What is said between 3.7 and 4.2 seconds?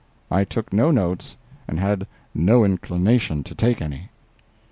any.